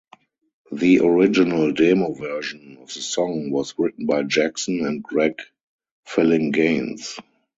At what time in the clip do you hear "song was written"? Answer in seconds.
3.01-4.07